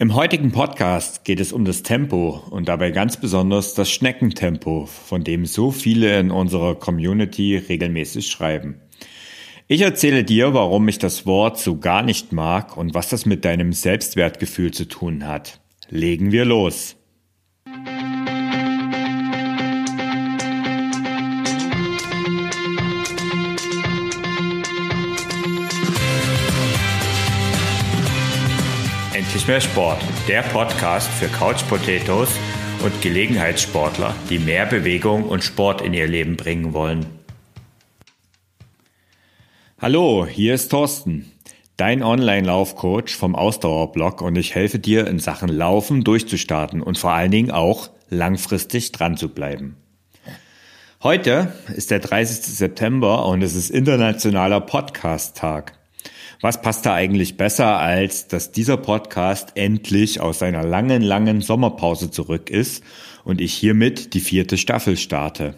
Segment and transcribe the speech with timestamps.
[0.00, 5.24] Im heutigen Podcast geht es um das Tempo und dabei ganz besonders das Schneckentempo, von
[5.24, 8.80] dem so viele in unserer Community regelmäßig schreiben.
[9.66, 13.44] Ich erzähle dir, warum ich das Wort so gar nicht mag und was das mit
[13.44, 15.60] deinem Selbstwertgefühl zu tun hat.
[15.88, 16.97] Legen wir los.
[29.48, 32.28] Mehr Sport, der Podcast für Couch Potatoes
[32.84, 37.06] und Gelegenheitssportler, die mehr Bewegung und Sport in ihr Leben bringen wollen.
[39.80, 41.32] Hallo, hier ist Thorsten,
[41.78, 47.30] dein Online-Laufcoach vom Ausdauerblog und ich helfe dir in Sachen Laufen durchzustarten und vor allen
[47.30, 49.76] Dingen auch langfristig dran zu bleiben.
[51.02, 52.44] Heute ist der 30.
[52.44, 55.77] September und es ist internationaler Podcast-Tag.
[56.40, 62.12] Was passt da eigentlich besser, als dass dieser Podcast endlich aus seiner langen, langen Sommerpause
[62.12, 62.84] zurück ist
[63.24, 65.56] und ich hiermit die vierte Staffel starte.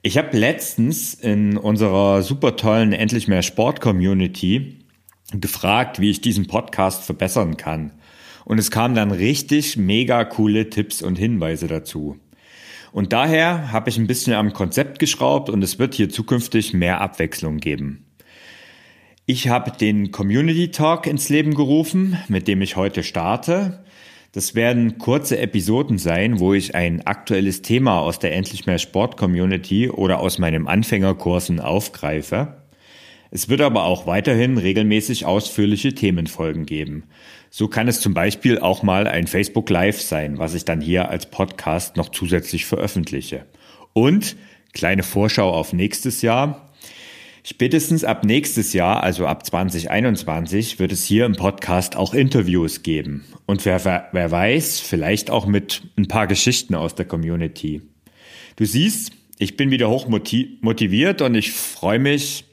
[0.00, 4.78] Ich habe letztens in unserer super tollen Endlich mehr Sport Community
[5.32, 7.90] gefragt, wie ich diesen Podcast verbessern kann.
[8.44, 12.20] Und es kamen dann richtig mega coole Tipps und Hinweise dazu.
[12.92, 17.00] Und daher habe ich ein bisschen am Konzept geschraubt und es wird hier zukünftig mehr
[17.00, 18.06] Abwechslung geben.
[19.24, 23.84] Ich habe den Community Talk ins Leben gerufen, mit dem ich heute starte.
[24.32, 29.16] Das werden kurze Episoden sein, wo ich ein aktuelles Thema aus der Endlich mehr Sport
[29.16, 32.56] Community oder aus meinem Anfängerkursen aufgreife.
[33.30, 37.04] Es wird aber auch weiterhin regelmäßig ausführliche Themenfolgen geben.
[37.48, 41.10] So kann es zum Beispiel auch mal ein Facebook Live sein, was ich dann hier
[41.10, 43.46] als Podcast noch zusätzlich veröffentliche.
[43.92, 44.34] Und
[44.72, 46.71] kleine Vorschau auf nächstes Jahr.
[47.44, 53.24] Spätestens ab nächstes Jahr, also ab 2021, wird es hier im Podcast auch Interviews geben.
[53.46, 57.82] Und wer, wer weiß, vielleicht auch mit ein paar Geschichten aus der Community.
[58.54, 62.44] Du siehst, ich bin wieder hoch motiviert und ich freue mich,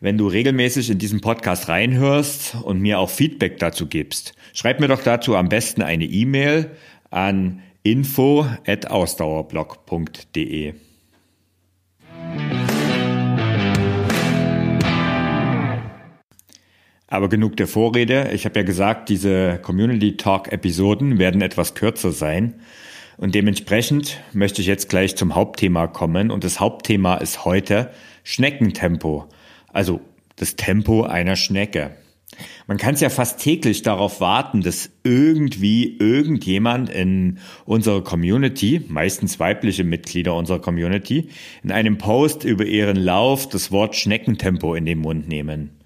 [0.00, 4.34] wenn du regelmäßig in diesen Podcast reinhörst und mir auch Feedback dazu gibst.
[4.52, 6.70] Schreib mir doch dazu am besten eine E-Mail
[7.10, 10.74] an info@ausdauerblog.de.
[17.12, 18.30] Aber genug der Vorrede.
[18.32, 22.54] Ich habe ja gesagt, diese Community Talk Episoden werden etwas kürzer sein.
[23.18, 26.30] Und dementsprechend möchte ich jetzt gleich zum Hauptthema kommen.
[26.30, 27.90] Und das Hauptthema ist heute
[28.24, 29.26] Schneckentempo.
[29.74, 30.00] Also
[30.36, 31.90] das Tempo einer Schnecke.
[32.66, 39.38] Man kann es ja fast täglich darauf warten, dass irgendwie irgendjemand in unserer Community, meistens
[39.38, 41.28] weibliche Mitglieder unserer Community,
[41.62, 45.81] in einem Post über ihren Lauf das Wort Schneckentempo in den Mund nehmen.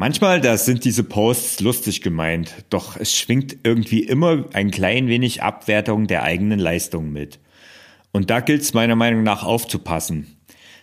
[0.00, 5.42] Manchmal, da sind diese Posts lustig gemeint, doch es schwingt irgendwie immer ein klein wenig
[5.42, 7.40] Abwertung der eigenen Leistung mit.
[8.12, 10.36] Und da gilt es meiner Meinung nach aufzupassen.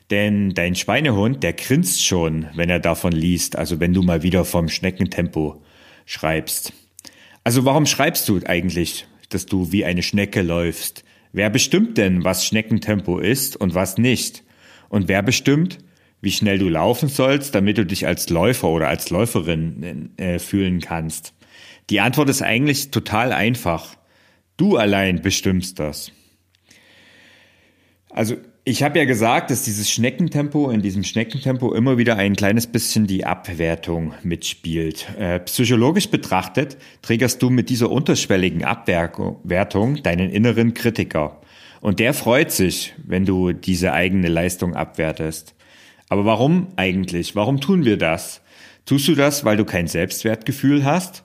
[0.10, 4.44] Denn dein Schweinehund, der grinst schon, wenn er davon liest, also wenn du mal wieder
[4.44, 5.64] vom Schneckentempo
[6.06, 6.74] schreibst.
[7.46, 11.06] Also warum schreibst du eigentlich, dass du wie eine Schnecke läufst?
[11.32, 14.44] Wer bestimmt denn, was Schneckentempo ist und was nicht?
[14.90, 15.78] Und wer bestimmt,
[16.22, 20.82] wie schnell du laufen sollst, damit du dich als Läufer oder als Läuferin äh, fühlen
[20.82, 21.34] kannst?
[21.90, 23.96] Die Antwort ist eigentlich total einfach.
[24.58, 26.12] Du allein bestimmst das.
[28.10, 28.38] Also
[28.68, 33.06] ich habe ja gesagt, dass dieses Schneckentempo, in diesem Schneckentempo immer wieder ein kleines bisschen
[33.06, 35.08] die Abwertung mitspielt.
[35.20, 41.42] Äh, psychologisch betrachtet triggerst du mit dieser unterschwelligen Abwertung deinen inneren Kritiker.
[41.82, 45.55] Und der freut sich, wenn du diese eigene Leistung abwertest.
[46.10, 47.36] Aber warum eigentlich?
[47.36, 48.42] Warum tun wir das?
[48.86, 51.24] Tust du das, weil du kein Selbstwertgefühl hast?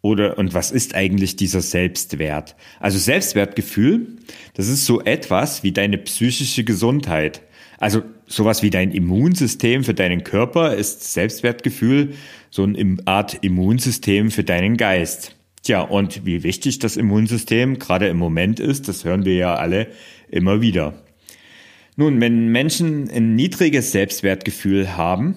[0.00, 2.56] Oder, und was ist eigentlich dieser Selbstwert?
[2.80, 4.16] Also Selbstwertgefühl,
[4.54, 7.42] das ist so etwas wie deine psychische Gesundheit.
[7.78, 12.14] Also sowas wie dein Immunsystem für deinen Körper ist Selbstwertgefühl
[12.50, 15.36] so eine Art Immunsystem für deinen Geist.
[15.62, 19.88] Tja, und wie wichtig das Immunsystem gerade im Moment ist, das hören wir ja alle
[20.28, 21.01] immer wieder.
[22.02, 25.36] Nun, wenn Menschen ein niedriges Selbstwertgefühl haben,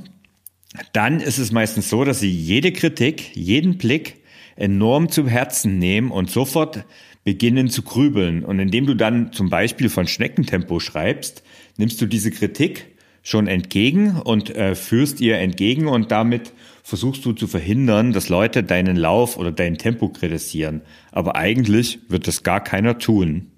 [0.93, 4.23] dann ist es meistens so, dass sie jede Kritik, jeden Blick
[4.55, 6.83] enorm zu Herzen nehmen und sofort
[7.23, 8.43] beginnen zu grübeln.
[8.43, 11.43] Und indem du dann zum Beispiel von Schneckentempo schreibst,
[11.77, 16.51] nimmst du diese Kritik schon entgegen und äh, führst ihr entgegen und damit
[16.81, 20.81] versuchst du zu verhindern, dass Leute deinen Lauf oder dein Tempo kritisieren.
[21.11, 23.51] Aber eigentlich wird das gar keiner tun.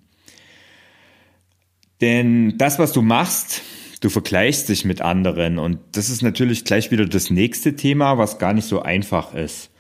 [2.02, 3.62] Denn das, was du machst,
[4.02, 8.38] du vergleichst dich mit anderen und das ist natürlich gleich wieder das nächste Thema, was
[8.38, 9.72] gar nicht so einfach ist.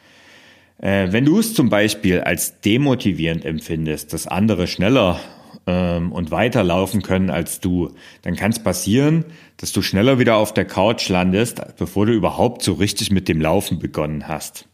[0.80, 5.19] Äh, wenn du es zum Beispiel als demotivierend empfindest, dass andere schneller
[5.66, 7.92] ähm, und weiter laufen können als du,
[8.22, 9.25] dann kann es passieren,
[9.58, 13.42] dass du schneller wieder auf der Couch landest, bevor du überhaupt so richtig mit dem
[13.42, 14.68] Laufen begonnen hast.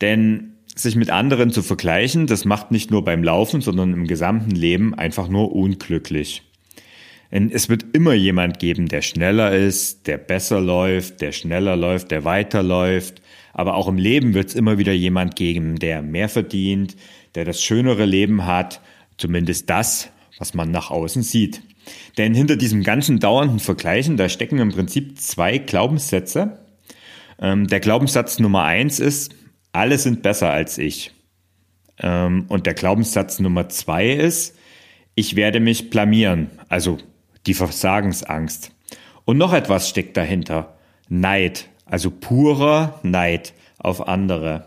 [0.00, 4.52] Denn sich mit anderen zu vergleichen, das macht nicht nur beim Laufen, sondern im gesamten
[4.52, 6.42] Leben einfach nur unglücklich.
[7.32, 12.10] Denn es wird immer jemand geben, der schneller ist, der besser läuft, der schneller läuft,
[12.10, 13.22] der weiterläuft.
[13.52, 16.96] Aber auch im Leben wird es immer wieder jemand geben, der mehr verdient,
[17.34, 18.80] der das schönere Leben hat,
[19.16, 21.62] zumindest das, was man nach außen sieht.
[22.18, 26.58] Denn hinter diesem ganzen dauernden Vergleichen, da stecken im Prinzip zwei Glaubenssätze.
[27.40, 29.34] Ähm, der Glaubenssatz Nummer eins ist,
[29.72, 31.12] alle sind besser als ich.
[31.98, 34.56] Ähm, und der Glaubenssatz Nummer zwei ist,
[35.14, 36.98] ich werde mich blamieren, also
[37.46, 38.72] die Versagensangst.
[39.24, 40.76] Und noch etwas steckt dahinter.
[41.08, 44.66] Neid, also purer Neid auf andere.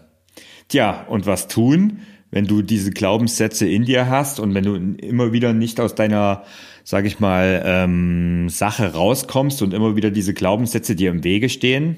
[0.67, 1.99] Tja, und was tun,
[2.31, 6.43] wenn du diese Glaubenssätze in dir hast und wenn du immer wieder nicht aus deiner,
[6.83, 11.97] sag ich mal, ähm, Sache rauskommst und immer wieder diese Glaubenssätze dir im Wege stehen?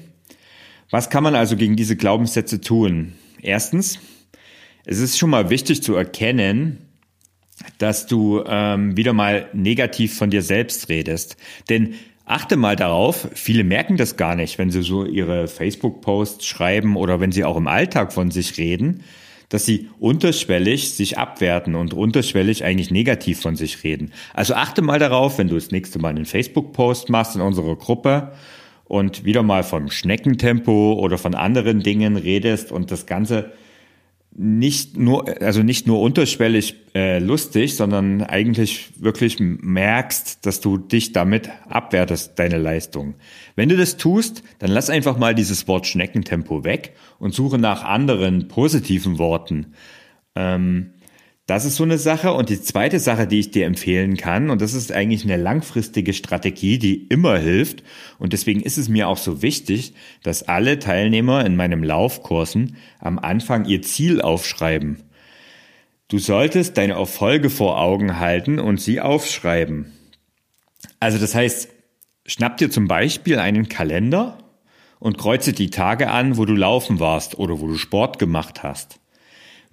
[0.90, 3.14] Was kann man also gegen diese Glaubenssätze tun?
[3.40, 3.98] Erstens,
[4.84, 6.85] es ist schon mal wichtig zu erkennen,
[7.78, 11.36] dass du ähm, wieder mal negativ von dir selbst redest.
[11.68, 11.94] Denn
[12.24, 17.20] achte mal darauf, viele merken das gar nicht, wenn sie so ihre Facebook-Posts schreiben oder
[17.20, 19.02] wenn sie auch im Alltag von sich reden,
[19.48, 24.12] dass sie unterschwellig sich abwerten und unterschwellig eigentlich negativ von sich reden.
[24.34, 28.32] Also achte mal darauf, wenn du das nächste Mal einen Facebook-Post machst in unserer Gruppe
[28.84, 33.52] und wieder mal vom Schneckentempo oder von anderen Dingen redest und das Ganze
[34.38, 41.12] nicht nur, also nicht nur unterschwellig äh, lustig, sondern eigentlich wirklich merkst, dass du dich
[41.12, 43.14] damit abwertest, deine Leistung.
[43.54, 47.82] Wenn du das tust, dann lass einfach mal dieses Wort Schneckentempo weg und suche nach
[47.84, 49.74] anderen positiven Worten.
[50.34, 50.90] Ähm,
[51.46, 52.32] das ist so eine Sache.
[52.32, 56.12] Und die zweite Sache, die ich dir empfehlen kann, und das ist eigentlich eine langfristige
[56.12, 57.84] Strategie, die immer hilft.
[58.18, 59.94] Und deswegen ist es mir auch so wichtig,
[60.24, 65.02] dass alle Teilnehmer in meinem Laufkursen am Anfang ihr Ziel aufschreiben.
[66.08, 69.92] Du solltest deine Erfolge vor Augen halten und sie aufschreiben.
[71.00, 71.68] Also das heißt,
[72.26, 74.38] schnapp dir zum Beispiel einen Kalender
[74.98, 78.98] und kreuze die Tage an, wo du laufen warst oder wo du Sport gemacht hast.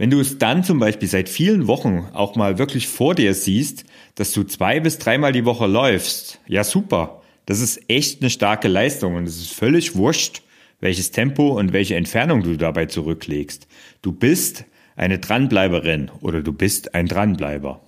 [0.04, 3.86] Wenn du es dann zum Beispiel seit vielen Wochen auch mal wirklich vor dir siehst,
[4.16, 7.22] dass du zwei bis dreimal die Woche läufst, ja super.
[7.46, 10.42] Das ist echt eine starke Leistung und es ist völlig wurscht,
[10.82, 13.66] welches Tempo und welche Entfernung du dabei zurücklegst.
[14.02, 14.66] Du bist
[14.98, 17.80] eine Dranbleiberin oder du bist ein Dranbleiber.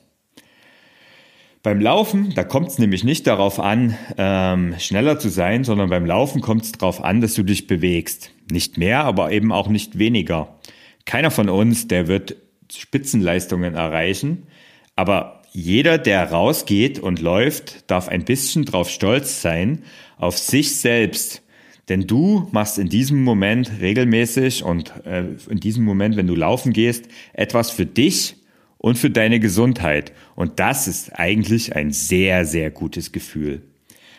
[1.64, 6.06] Beim Laufen, da kommt es nämlich nicht darauf an, ähm, schneller zu sein, sondern beim
[6.06, 8.32] Laufen kommt es darauf an, dass du dich bewegst.
[8.50, 10.56] Nicht mehr, aber eben auch nicht weniger.
[11.06, 12.36] Keiner von uns, der wird
[12.72, 14.48] Spitzenleistungen erreichen,
[14.96, 19.84] aber jeder, der rausgeht und läuft, darf ein bisschen drauf stolz sein,
[20.18, 21.44] auf sich selbst.
[21.88, 26.74] Denn du machst in diesem Moment regelmäßig und äh, in diesem Moment, wenn du laufen
[26.74, 28.36] gehst, etwas für dich
[28.78, 30.12] und für deine Gesundheit.
[30.36, 33.62] Und das ist eigentlich ein sehr, sehr gutes Gefühl.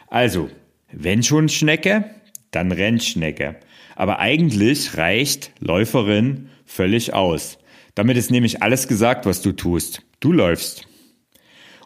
[0.08, 0.48] Also,
[0.92, 2.04] wenn schon Schnecke,
[2.50, 3.56] dann Rennschnecke.
[3.96, 7.58] Aber eigentlich reicht Läuferin völlig aus.
[7.96, 10.02] Damit ist nämlich alles gesagt, was du tust.
[10.20, 10.86] Du läufst.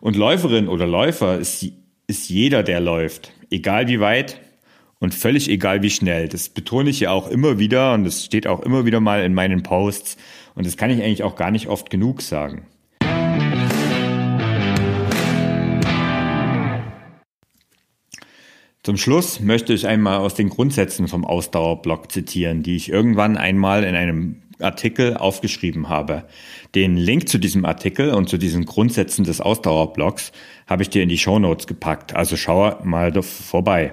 [0.01, 1.67] Und Läuferin oder Läufer ist,
[2.07, 3.33] ist jeder, der läuft.
[3.51, 4.41] Egal wie weit
[4.99, 6.29] und völlig egal wie schnell.
[6.29, 9.35] Das betone ich ja auch immer wieder und das steht auch immer wieder mal in
[9.35, 10.17] meinen Posts.
[10.55, 12.67] Und das kann ich eigentlich auch gar nicht oft genug sagen.
[18.83, 23.85] Zum Schluss möchte ich einmal aus den Grundsätzen vom Ausdauerblock zitieren, die ich irgendwann einmal
[23.85, 26.25] in einem Artikel aufgeschrieben habe.
[26.75, 30.33] Den Link zu diesem Artikel und zu diesen Grundsätzen des Ausdauerblocks
[30.67, 33.93] habe ich dir in die Show Notes gepackt, also schau mal vorbei.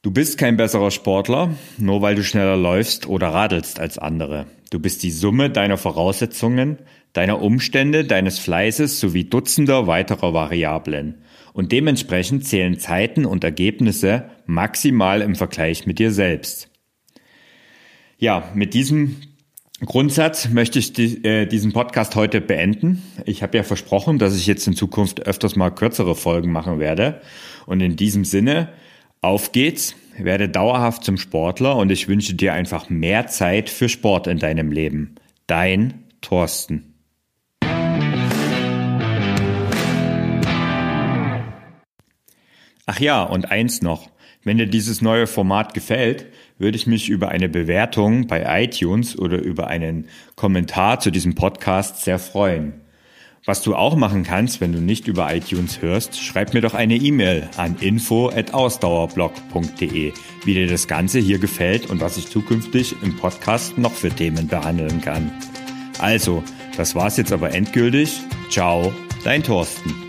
[0.00, 4.46] Du bist kein besserer Sportler, nur weil du schneller läufst oder radelst als andere.
[4.70, 6.78] Du bist die Summe deiner Voraussetzungen,
[7.12, 11.22] deiner Umstände, deines Fleißes sowie Dutzender weiterer Variablen.
[11.52, 16.70] Und dementsprechend zählen Zeiten und Ergebnisse maximal im Vergleich mit dir selbst.
[18.18, 19.16] Ja, mit diesem
[19.84, 23.02] Grundsatz möchte ich die, äh, diesen Podcast heute beenden.
[23.26, 27.20] Ich habe ja versprochen, dass ich jetzt in Zukunft öfters mal kürzere Folgen machen werde.
[27.66, 28.68] Und in diesem Sinne,
[29.20, 34.26] auf geht's, werde dauerhaft zum Sportler und ich wünsche dir einfach mehr Zeit für Sport
[34.26, 35.16] in deinem Leben.
[35.46, 36.91] Dein Thorsten.
[42.86, 44.08] Ach ja, und eins noch.
[44.44, 46.26] Wenn dir dieses neue Format gefällt,
[46.58, 52.02] würde ich mich über eine Bewertung bei iTunes oder über einen Kommentar zu diesem Podcast
[52.02, 52.82] sehr freuen.
[53.44, 56.94] Was du auch machen kannst, wenn du nicht über iTunes hörst, schreib mir doch eine
[56.94, 60.12] E-Mail an info@ausdauerblog.de,
[60.44, 64.46] wie dir das Ganze hier gefällt und was ich zukünftig im Podcast noch für Themen
[64.46, 65.32] behandeln kann.
[65.98, 66.44] Also,
[66.76, 68.20] das war's jetzt aber endgültig.
[68.48, 68.92] Ciao,
[69.24, 70.01] dein Thorsten.